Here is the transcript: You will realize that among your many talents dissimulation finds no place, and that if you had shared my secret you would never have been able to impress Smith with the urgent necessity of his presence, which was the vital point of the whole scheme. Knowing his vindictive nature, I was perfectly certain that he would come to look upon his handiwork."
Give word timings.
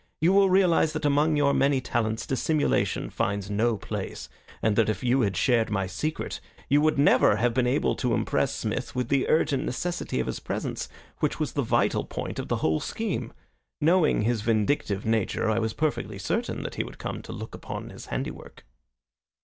You 0.19 0.33
will 0.33 0.49
realize 0.49 0.93
that 0.93 1.05
among 1.05 1.35
your 1.37 1.53
many 1.53 1.79
talents 1.79 2.25
dissimulation 2.25 3.11
finds 3.11 3.51
no 3.51 3.77
place, 3.77 4.29
and 4.59 4.75
that 4.75 4.89
if 4.89 5.03
you 5.03 5.21
had 5.21 5.37
shared 5.37 5.69
my 5.69 5.85
secret 5.85 6.39
you 6.67 6.81
would 6.81 6.97
never 6.97 7.35
have 7.35 7.53
been 7.53 7.67
able 7.67 7.93
to 7.97 8.15
impress 8.15 8.55
Smith 8.55 8.95
with 8.95 9.09
the 9.09 9.29
urgent 9.29 9.63
necessity 9.63 10.19
of 10.19 10.25
his 10.25 10.39
presence, 10.39 10.89
which 11.19 11.39
was 11.39 11.51
the 11.53 11.61
vital 11.61 12.03
point 12.03 12.39
of 12.39 12.47
the 12.47 12.55
whole 12.65 12.79
scheme. 12.79 13.31
Knowing 13.79 14.23
his 14.23 14.41
vindictive 14.41 15.05
nature, 15.05 15.51
I 15.51 15.59
was 15.59 15.73
perfectly 15.73 16.17
certain 16.17 16.63
that 16.63 16.73
he 16.73 16.83
would 16.83 16.97
come 16.97 17.21
to 17.21 17.31
look 17.31 17.53
upon 17.53 17.91
his 17.91 18.07
handiwork." 18.07 18.65